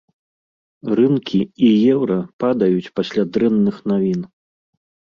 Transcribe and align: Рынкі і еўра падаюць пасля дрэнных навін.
Рынкі 0.99 1.41
і 1.69 1.69
еўра 1.97 2.19
падаюць 2.47 2.93
пасля 2.99 3.29
дрэнных 3.39 3.75
навін. 3.93 4.21